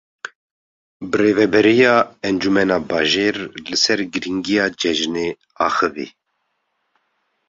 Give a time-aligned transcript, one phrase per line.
[1.09, 1.93] Birêveberiya
[2.29, 5.27] Encumena Bajêr li ser girîngiya cejinê
[5.67, 6.07] axivî.